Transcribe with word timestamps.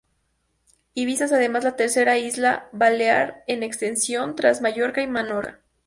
Ibiza 0.95 1.25
es 1.25 1.31
además, 1.31 1.63
la 1.63 1.75
tercera 1.75 2.17
isla 2.17 2.69
balear 2.71 3.43
en 3.45 3.61
extensión, 3.61 4.35
tras 4.35 4.59
Mallorca 4.59 5.03
y 5.03 5.07
Menorca. 5.07 5.59